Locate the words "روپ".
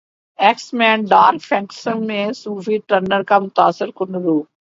4.23-4.45